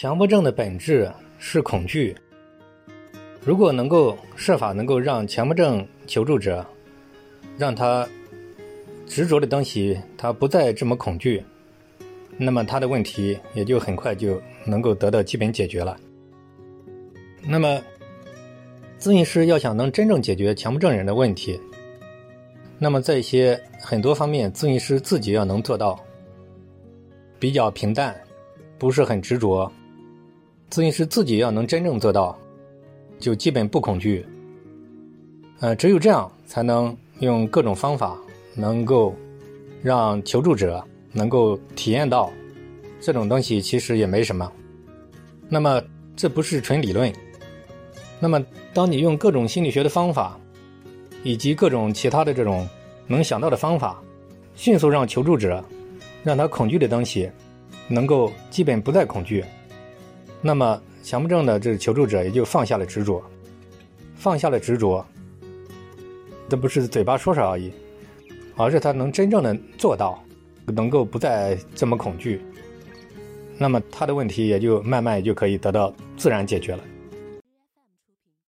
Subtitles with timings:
[0.00, 1.10] 强迫症的本质
[1.40, 2.16] 是恐惧。
[3.44, 6.64] 如果能够设法能够让强迫症求助者，
[7.56, 8.08] 让他
[9.08, 11.42] 执着的东西他不再这么恐惧，
[12.36, 15.98] 那么他的问题也就很快就能够得到基本解决了。
[17.42, 17.82] 那么，
[19.00, 21.60] 咨询师要想能真正解决强迫症人的问题，
[22.78, 25.98] 那么在一些很多方面，咨询师自己要能做到
[27.40, 28.16] 比较平淡，
[28.78, 29.68] 不是很执着。
[30.70, 32.38] 咨询师自己要能真正做到，
[33.18, 34.24] 就基本不恐惧。
[35.60, 38.16] 呃，只有这样，才能用各种方法，
[38.54, 39.14] 能够
[39.82, 42.30] 让求助者能够体验到
[43.00, 44.52] 这种东西其实也没什么。
[45.48, 45.82] 那么，
[46.14, 47.12] 这不是纯理论。
[48.20, 50.38] 那么，当你用各种心理学的方法，
[51.24, 52.68] 以及各种其他的这种
[53.06, 54.02] 能想到的方法，
[54.54, 55.64] 迅速让求助者
[56.22, 57.30] 让他恐惧的东西
[57.88, 59.42] 能够基本不再恐惧。
[60.40, 63.22] 那么，强迫症的这个求助者也就放下了执着，
[64.14, 65.04] 放下了执着，
[66.48, 67.72] 这不是嘴巴说说而已，
[68.56, 70.22] 而是他能真正的做到，
[70.66, 72.40] 能够不再这么恐惧，
[73.56, 76.84] 那么他的问题也就慢慢也就可以得到自然解决了。